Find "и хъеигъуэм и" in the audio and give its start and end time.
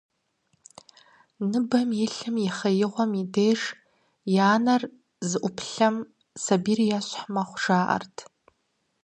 2.45-3.23